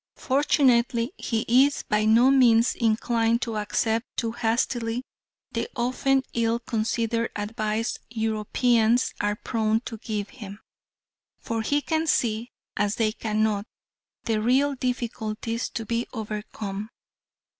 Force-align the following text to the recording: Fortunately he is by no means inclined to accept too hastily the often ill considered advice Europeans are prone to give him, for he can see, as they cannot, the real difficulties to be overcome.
Fortunately 0.15 1.13
he 1.15 1.45
is 1.67 1.83
by 1.83 2.05
no 2.05 2.31
means 2.31 2.73
inclined 2.73 3.39
to 3.43 3.55
accept 3.57 4.07
too 4.17 4.31
hastily 4.31 5.03
the 5.51 5.69
often 5.75 6.23
ill 6.33 6.57
considered 6.57 7.29
advice 7.35 7.99
Europeans 8.09 9.13
are 9.21 9.35
prone 9.35 9.79
to 9.81 9.97
give 9.99 10.29
him, 10.29 10.59
for 11.37 11.61
he 11.61 11.83
can 11.83 12.07
see, 12.07 12.51
as 12.75 12.95
they 12.95 13.11
cannot, 13.11 13.67
the 14.23 14.41
real 14.41 14.73
difficulties 14.73 15.69
to 15.69 15.85
be 15.85 16.07
overcome. 16.13 16.89